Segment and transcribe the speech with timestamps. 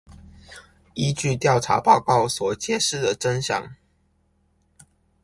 [0.95, 3.75] 依據調查報告所揭示的真相